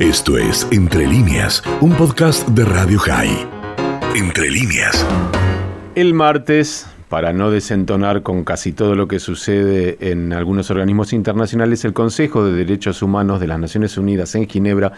[0.00, 3.46] Esto es Entre líneas, un podcast de Radio High.
[4.16, 5.06] Entre líneas.
[5.94, 11.84] El martes, para no desentonar con casi todo lo que sucede en algunos organismos internacionales,
[11.84, 14.94] el Consejo de Derechos Humanos de las Naciones Unidas en Ginebra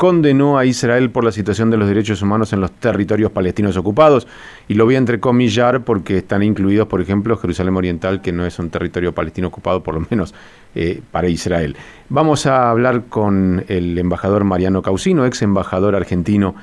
[0.00, 4.26] condenó a Israel por la situación de los derechos humanos en los territorios palestinos ocupados.
[4.66, 8.58] Y lo voy a entrecomillar porque están incluidos, por ejemplo, Jerusalén Oriental, que no es
[8.58, 10.34] un territorio palestino ocupado, por lo menos
[10.74, 11.76] eh, para Israel.
[12.08, 16.54] Vamos a hablar con el embajador Mariano Causino, ex embajador argentino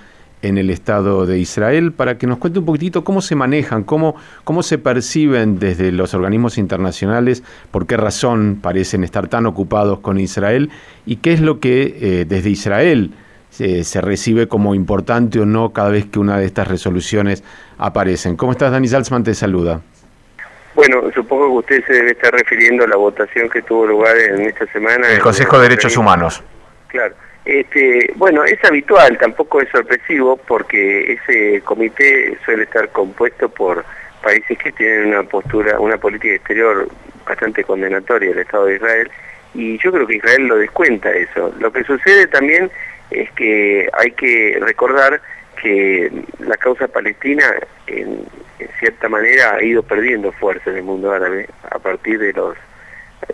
[0.42, 4.16] en el Estado de Israel, para que nos cuente un poquitito cómo se manejan, cómo,
[4.46, 10.20] cómo se perciben desde los organismos internacionales, por qué razón parecen estar tan ocupados con
[10.20, 10.72] Israel
[11.06, 13.12] y qué es lo que eh, desde Israel
[13.50, 17.44] se recibe como importante o no cada vez que una de estas resoluciones
[17.78, 18.36] aparecen.
[18.36, 19.24] ¿Cómo estás, Dani Salzman?
[19.24, 19.82] Te saluda.
[20.76, 24.42] Bueno, supongo que usted se debe estar refiriendo a la votación que tuvo lugar en
[24.42, 25.10] esta semana.
[25.10, 26.44] El Consejo de Derechos Humanos.
[26.88, 27.16] Claro.
[27.46, 33.86] Este, bueno, es habitual, tampoco es sorpresivo, porque ese comité suele estar compuesto por
[34.22, 36.88] países que tienen una postura, una política exterior
[37.26, 39.12] bastante condenatoria del Estado de Israel,
[39.54, 41.54] y yo creo que Israel lo descuenta eso.
[41.60, 42.70] Lo que sucede también
[43.12, 45.22] es que hay que recordar
[45.62, 47.46] que la causa palestina
[47.88, 48.26] en,
[48.80, 52.56] cierta manera ha ido perdiendo fuerza en el mundo árabe a partir de los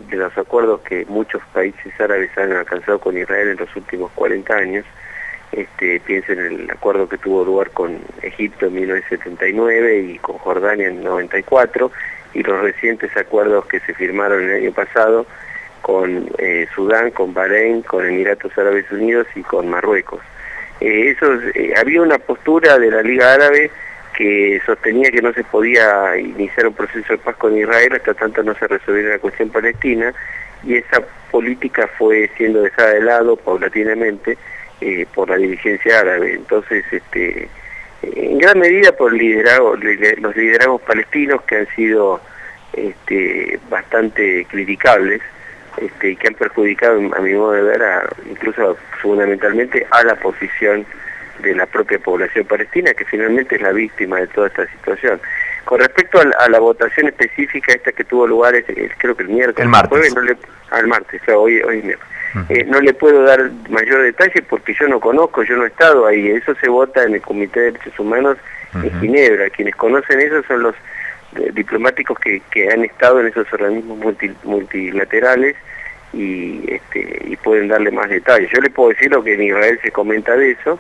[0.10, 4.56] de los acuerdos que muchos países árabes han alcanzado con Israel en los últimos 40
[4.56, 4.86] años.
[5.52, 10.88] Este, piensen en el acuerdo que tuvo lugar con Egipto en 1979 y con Jordania
[10.88, 11.92] en 94
[12.34, 15.28] y los recientes acuerdos que se firmaron el año pasado
[15.84, 20.22] con eh, Sudán, con Bahrein, con Emiratos Árabes Unidos y con Marruecos.
[20.80, 21.14] Eh,
[21.56, 23.70] eh, había una postura de la Liga Árabe
[24.16, 28.44] que sostenía que no se podía iniciar un proceso de paz con Israel hasta tanto
[28.44, 30.14] no se resolviera la cuestión palestina
[30.64, 34.38] y esa política fue siendo dejada de lado paulatinamente
[35.14, 36.36] por la dirigencia árabe.
[36.36, 37.50] Entonces, este,
[38.04, 42.22] en gran medida por los liderazgos palestinos que han sido
[42.74, 45.22] este, bastante criticables
[45.78, 47.82] este, que han perjudicado, a mi modo de ver,
[48.30, 50.86] incluso fundamentalmente a la posición
[51.40, 55.20] de la propia población palestina, que finalmente es la víctima de toda esta situación.
[55.66, 58.54] Con respecto a, la votación específica esta que tuvo lugar,
[58.98, 60.38] creo que el miércoles, el martes, no le,
[60.72, 61.96] al martes, hoy, hoy
[62.50, 66.08] eh, no le puedo dar mayor detalle porque yo no conozco, yo no he estado
[66.08, 66.30] ahí.
[66.30, 68.38] Eso se vota en el Comité de Derechos Humanos
[68.74, 69.50] en Ginebra.
[69.52, 70.76] Quienes conocen eso son los
[71.54, 75.56] diplomáticos que, que, han estado en esos organismos multilaterales
[76.14, 78.50] y, este, y pueden darle más detalles.
[78.52, 80.80] Yo le puedo decir lo que en Israel se comenta de eso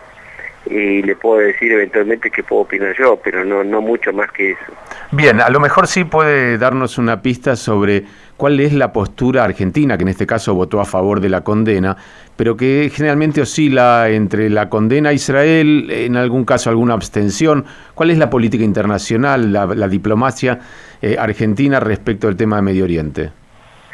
[0.65, 4.51] y le puedo decir eventualmente qué puedo opinar yo, pero no, no mucho más que
[4.51, 4.73] eso.
[5.11, 8.03] Bien, a lo mejor sí puede darnos una pista sobre
[8.37, 11.97] cuál es la postura argentina, que en este caso votó a favor de la condena,
[12.35, 17.65] pero que generalmente oscila entre la condena a Israel, en algún caso alguna abstención.
[17.93, 20.59] ¿Cuál es la política internacional, la, diplomacia
[21.01, 23.31] eh, argentina respecto al tema de Medio Oriente?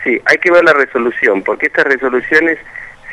[0.04, 2.58] Sí, hay que ver la resolución, porque estas resoluciones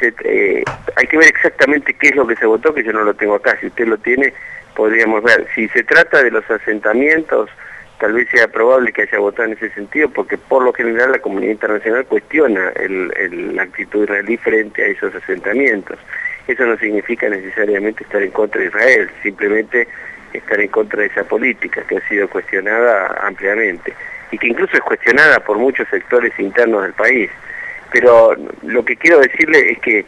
[0.01, 0.62] eh,
[0.97, 3.34] hay que ver exactamente qué es lo que se votó, que yo no lo tengo
[3.34, 3.57] acá.
[3.61, 4.33] Si usted lo tiene,
[4.75, 5.47] podríamos ver.
[5.55, 7.51] Si se trata de los asentamientos,
[7.99, 11.19] tal vez sea probable que haya votado en ese sentido, porque por lo general la
[11.19, 15.99] comunidad internacional cuestiona la actitud israelí frente a esos asentamientos.
[16.47, 19.89] Eso no significa necesariamente estar en contra de Israel, simplemente
[20.33, 23.95] estar en contra de esa política que ha sido cuestionada ampliamente
[24.31, 27.31] y que incluso es cuestionada por muchos sectores internos del país.
[27.92, 30.04] Pero lo que quiero decirle es que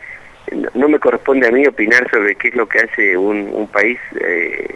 [0.74, 4.74] no me corresponde a mí opinar sobre qué es lo que hace un, país, eh,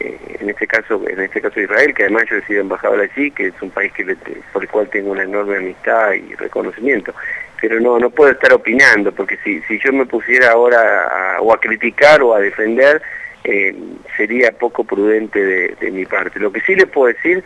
[0.00, 3.30] eh, en este caso en este caso Israel, que además yo he sido embajador allí,
[3.30, 4.16] que es un país que
[4.52, 7.14] por el cual tengo una enorme amistad y reconocimiento.
[7.60, 11.52] Pero no no puedo estar opinando, porque si, si yo me pusiera ahora a, o
[11.52, 13.00] a criticar o a defender,
[13.44, 13.74] eh,
[14.16, 16.38] sería poco prudente de, de mi parte.
[16.40, 17.42] Lo que sí le puedo decir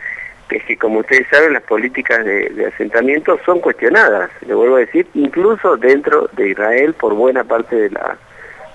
[0.57, 5.07] es que como ustedes saben las políticas de, asentamiento son cuestionadas, le vuelvo a decir,
[5.13, 8.17] incluso dentro de Israel por buena parte de la,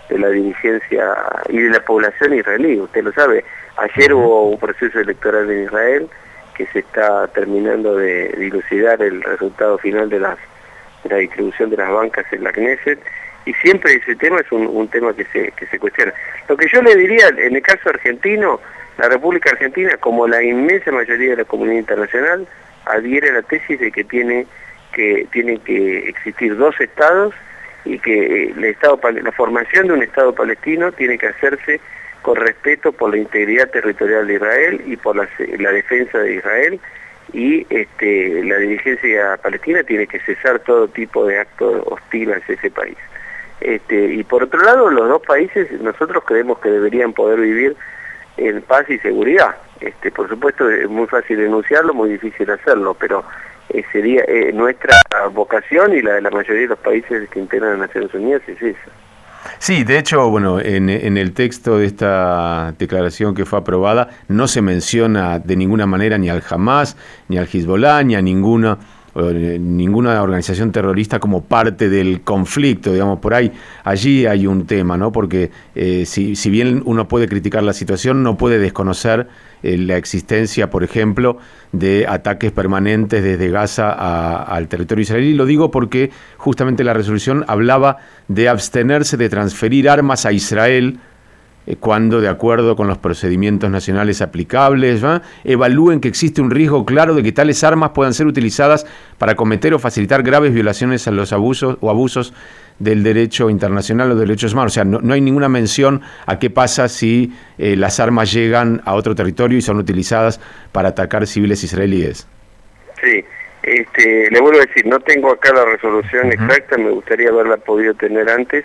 [0.09, 1.17] de la dirigencia
[1.49, 3.45] y de la población israelí, usted lo sabe,
[3.77, 6.09] ayer hubo un proceso electoral en Israel
[6.55, 10.39] que se está terminando de dilucidar el resultado final de, las,
[11.03, 13.01] de la distribución de las bancas en la Knesset,
[13.47, 16.13] y siempre ese tema es un, tema que se, que se cuestiona.
[16.49, 18.61] Lo que yo le diría en el caso argentino,
[18.99, 22.47] la República Argentina, como la inmensa mayoría de la comunidad internacional,
[22.87, 24.47] adhiere a la tesis de que tiene
[24.93, 27.35] que, tiene que existir dos estados
[27.85, 31.81] y que el estado, la formación de un Estado palestino tiene que hacerse
[32.23, 35.27] con respeto por la integridad territorial de Israel y por la,
[35.73, 36.81] defensa de Israel
[37.33, 42.71] y este, la dirigencia palestina tiene que cesar todo tipo de acto hostil hacia ese
[42.71, 42.97] país.
[43.61, 47.77] Este, y por otro lado, los dos países nosotros creemos que deberían poder vivir
[48.37, 49.57] en paz y seguridad.
[49.81, 53.25] Este, por supuesto es muy fácil denunciarlo, muy difícil hacerlo, pero
[53.71, 54.97] eh, sería eh, nuestra
[55.33, 58.61] vocación y la de la mayoría de los países que integran las Naciones Unidas es
[58.61, 58.91] esa.
[59.59, 64.49] Sí, de hecho, bueno, en, en, el texto de esta declaración que fue aprobada no
[64.49, 66.97] se menciona de ninguna manera ni al Hamas,
[67.29, 68.79] ni al Hezbollah, ni a ninguna
[69.17, 73.53] eh, ninguna organización terrorista como parte del conflicto, digamos, por ahí,
[73.85, 75.13] allí hay un tema, ¿no?
[75.13, 79.29] Porque eh, si, si, bien uno puede criticar la situación, no puede desconocer
[79.63, 81.39] eh, la existencia, por ejemplo,
[81.71, 83.93] de ataques permanentes desde Gaza
[84.43, 85.35] al territorio israelí.
[85.35, 90.99] Lo digo porque justamente la resolución hablaba de abstenerse de transferir armas a Israel
[91.81, 95.03] cuando, de acuerdo con los procedimientos nacionales aplicables,
[95.45, 98.87] evalúen que existe un riesgo claro de que tales armas puedan ser utilizadas
[99.19, 102.35] para cometer o facilitar graves violaciones a los abusos o abusos
[102.79, 104.73] del derecho internacional o derechos humanos.
[104.73, 108.95] O sea, no, hay ninguna mención a qué pasa si eh, las armas llegan a
[108.95, 110.41] otro territorio y son utilizadas
[110.73, 112.29] para atacar civiles israelíes.
[113.03, 113.25] Sí,
[113.63, 117.95] este, le vuelvo a decir, no tengo acá la resolución exacta, me gustaría haberla podido
[117.95, 118.65] tener antes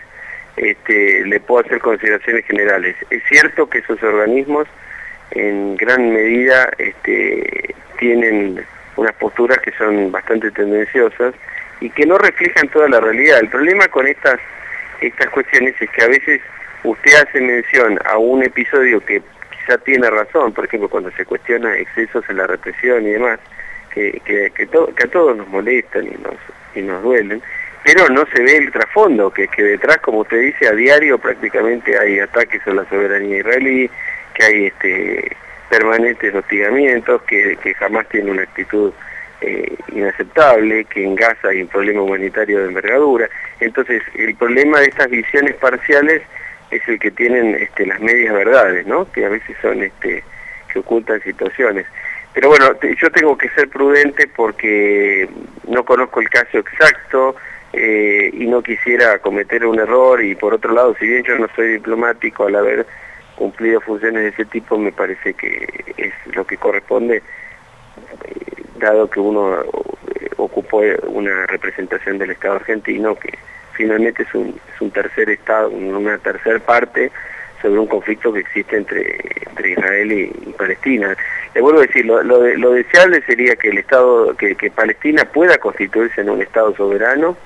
[0.59, 2.95] este, le puedo hacer consideraciones generales.
[3.09, 4.67] Es cierto que esos organismos
[5.31, 8.65] en gran medida este, tienen
[8.97, 11.33] unas posturas que son bastante tendenciosas
[11.79, 13.39] y que no reflejan toda la realidad.
[13.39, 14.39] El problema con estas,
[14.99, 16.41] estas cuestiones es que a veces
[16.83, 19.21] usted hace mención a un episodio que
[19.51, 23.39] quizá tiene razón, por ejemplo cuando se cuestiona excesos en la represión y demás,
[23.93, 26.35] que, que, que, que a todos nos molestan y nos,
[26.75, 27.41] y nos duelen,
[27.83, 31.97] pero no se ve el trasfondo, que, que detrás, como usted dice, a diario prácticamente
[31.97, 33.89] hay ataques a la soberanía israelí,
[34.33, 35.35] que hay este,
[35.69, 38.91] permanentes hostigamientos, que, que jamás tiene una actitud
[39.41, 43.29] eh, inaceptable, que en Gaza hay un problema humanitario de envergadura.
[43.59, 46.21] Entonces, el problema de estas visiones parciales
[46.71, 49.09] es el que tienen este, las medias verdades, ¿no?
[49.11, 50.23] que a veces son este,
[50.71, 51.85] que ocultan situaciones.
[52.33, 52.67] Pero bueno,
[53.01, 55.27] yo tengo que ser prudente porque
[55.67, 57.35] no conozco el caso exacto,
[57.73, 61.47] eh, y no quisiera cometer un error y por otro lado, si bien yo no
[61.55, 62.85] soy diplomático al haber
[63.35, 65.67] cumplido funciones de ese tipo, me parece que
[65.97, 67.21] es lo que corresponde, eh,
[68.79, 73.37] dado que uno eh, ocupó una representación del Estado argentino, que
[73.73, 77.11] finalmente es un, es un tercer Estado, una tercera parte
[77.61, 80.27] sobre un conflicto que existe entre, entre Israel y,
[80.57, 81.15] Palestina.
[81.53, 86.21] Le vuelvo a decir, lo, lo, deseable sería que el Estado, que Palestina pueda constituirse
[86.21, 87.37] en un Estado soberano,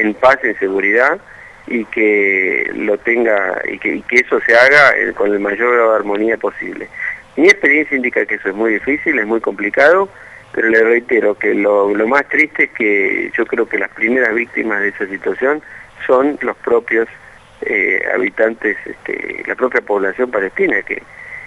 [0.00, 1.20] en paz, en seguridad
[1.66, 6.88] y que lo tenga y que, eso se haga eh, con el mayor armonía posible.
[7.36, 10.08] Mi experiencia indica que eso es muy difícil, es muy complicado,
[10.52, 14.80] pero le reitero que lo, más triste es que yo creo que las primeras víctimas
[14.80, 15.62] de esa situación
[16.06, 17.08] son los propios
[17.62, 21.02] eh, habitantes, este, la propia población palestina, que,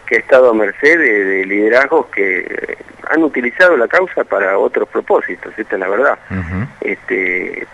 [0.07, 2.77] que ha estado a merced de, liderazgos que
[3.09, 6.17] han utilizado la causa para otros propósitos, esta es la verdad.
[6.81, 7.67] este,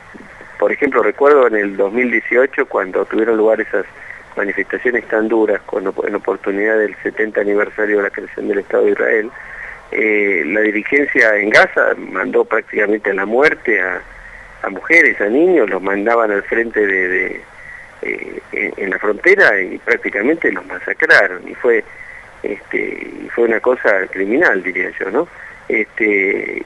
[0.61, 3.83] por ejemplo, recuerdo en el 2018 cuando tuvieron lugar esas
[4.37, 8.91] manifestaciones tan duras con, en oportunidad del 70 aniversario de la creación del Estado de
[8.91, 9.31] Israel,
[9.91, 15.81] eh, la dirigencia en Gaza mandó prácticamente a la muerte a, mujeres, a niños, los
[15.81, 17.41] mandaban al frente de,
[18.03, 21.41] eh, en, la frontera y prácticamente los masacraron.
[21.49, 21.83] Y fue
[22.43, 25.27] este fue una cosa criminal diría yo no
[25.67, 26.61] este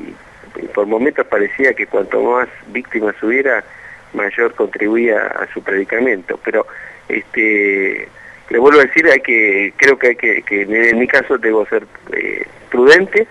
[0.73, 3.63] por momentos parecía que cuanto más víctimas hubiera
[4.13, 6.39] mayor contribuía a su predicamento.
[6.43, 6.65] Pero
[7.07, 8.07] este
[8.49, 11.65] le vuelvo a decir, hay que creo que hay que, que en mi caso debo
[11.65, 13.27] ser eh, prudente,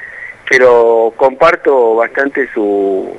[0.49, 3.17] pero comparto bastante su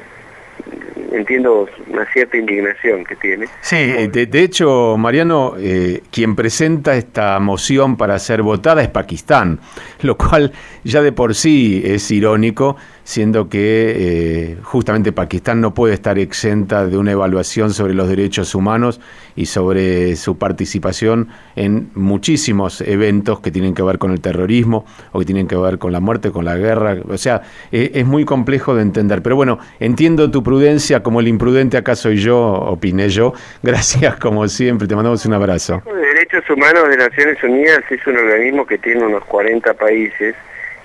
[1.12, 3.48] entiendo una cierta indignación que tiene.
[3.62, 9.60] Sí, de, hecho, Mariano, eh, quien presenta esta moción para ser votada es Pakistán,
[10.02, 10.52] lo cual
[10.84, 16.88] ya de por sí es irónico siendo que eh, justamente Pakistán no puede estar exenta
[16.88, 19.00] de una evaluación sobre los derechos humanos
[19.36, 25.20] y sobre su participación en muchísimos eventos que tienen que ver con el terrorismo o
[25.20, 26.98] que tienen que ver con la muerte, con la guerra.
[27.08, 29.22] O sea, e, es muy complejo de entender.
[29.22, 33.34] Pero bueno, entiendo tu prudencia, como el imprudente acá soy yo, opiné yo.
[33.64, 35.84] Gracias como siempre, te mandamos un abrazo.
[35.86, 40.34] Derechos Humanos de Naciones Unidas es un organismo que tiene unos 40 países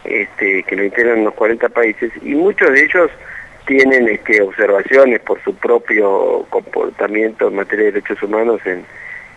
[0.04, 3.10] este, que lo integran unos 40 países y muchos de ellos
[3.66, 8.84] tienen este, observaciones por su propio comportamiento en materia de derechos humanos en,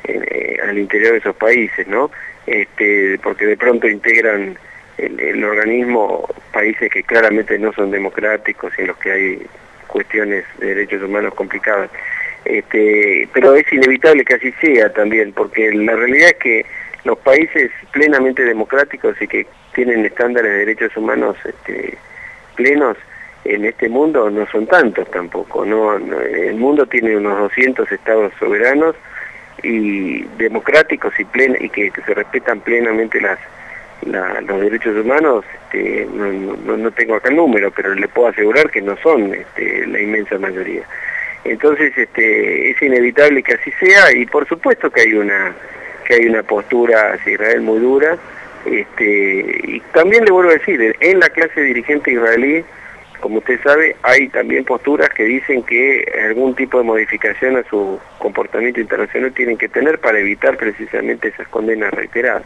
[0.05, 2.09] eh, al interior de esos países, ¿no?
[2.47, 4.57] Este, porque de pronto integran
[4.97, 9.47] el, el, organismo países que claramente no son democráticos y en los que hay
[9.87, 11.89] cuestiones de derechos humanos complicadas.
[12.45, 16.65] Este, pero es inevitable que así sea también, porque la realidad es que
[17.05, 21.97] los países plenamente democráticos y que tienen estándares de derechos humanos este,
[22.55, 22.97] plenos
[23.45, 25.65] en este mundo no son tantos tampoco.
[25.65, 28.95] No, el mundo tiene unos 200 estados soberanos
[29.61, 31.23] y democráticos y,
[31.63, 35.43] y que, se respetan plenamente los derechos humanos.
[35.65, 39.87] Este, no, no, tengo acá el número, pero le puedo asegurar que no son este,
[39.87, 40.83] la inmensa mayoría.
[41.43, 45.53] Entonces este, es inevitable que así sea y por supuesto que hay una
[46.05, 48.17] que hay una postura hacia Israel muy dura.
[48.65, 52.63] Este, y también le vuelvo a decir, en la clase dirigente israelí,
[53.19, 57.97] como usted sabe, hay también posturas que dicen que algún tipo de modificación a su
[58.19, 62.43] comportamiento internacional tienen que tener para evitar precisamente esas condenas reiteradas.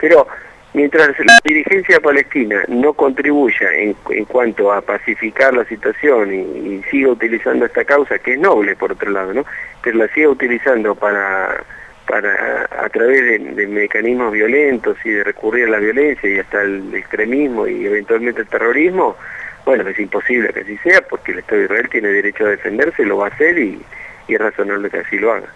[0.00, 0.26] Pero
[0.72, 3.94] mientras la dirigencia palestina no contribuya en,
[4.24, 9.10] cuanto a pacificar la situación y, siga utilizando esta causa, que es noble por otro
[9.10, 9.44] lado, ¿no?
[9.82, 11.62] pero la siga utilizando para
[12.06, 16.94] para a través de, mecanismos violentos y de recurrir a la violencia y hasta el
[16.94, 19.16] extremismo y eventualmente el terrorismo,
[19.64, 23.04] bueno, es imposible que así sea porque el Estado de Israel tiene derecho a defenderse,
[23.04, 23.82] lo va a hacer y,
[24.28, 25.48] y es razonable que así lo haga.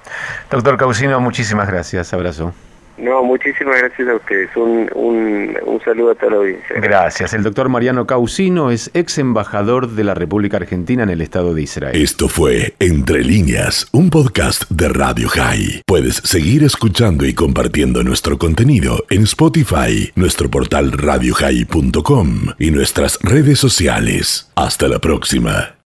[0.50, 2.54] Doctor Causino, muchísimas gracias, abrazo.
[2.98, 4.50] No, muchísimas gracias a ustedes.
[4.56, 6.80] Un, un, saludo a toda la audiencia.
[6.80, 7.32] Gracias.
[7.32, 11.62] El doctor Mariano Causino es ex embajador de la República Argentina en el Estado de
[11.62, 11.96] Israel.
[11.96, 15.82] Esto fue Entre líneas, un podcast de Radio High.
[15.86, 23.58] Puedes seguir escuchando y compartiendo nuestro contenido en Spotify, nuestro portal radiohigh.com y nuestras redes
[23.58, 24.50] sociales.
[24.56, 25.74] Hasta la próxima.